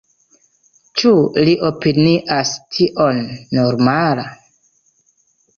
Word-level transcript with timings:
Ĉu 1.01 1.11
li 1.49 1.53
opinias 1.69 2.53
tion 2.79 3.21
normala? 3.59 4.25